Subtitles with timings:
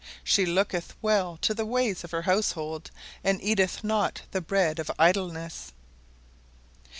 [0.23, 2.89] "She looketh well to the ways of her household,
[3.23, 5.73] and eateth not the bread of idleness."